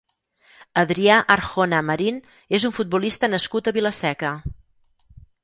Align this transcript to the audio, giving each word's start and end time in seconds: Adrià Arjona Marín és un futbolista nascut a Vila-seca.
Adrià 0.83 1.17
Arjona 1.35 1.81
Marín 1.89 2.17
és 2.59 2.65
un 2.71 2.75
futbolista 2.79 3.31
nascut 3.35 3.71
a 3.73 3.77
Vila-seca. 3.79 4.35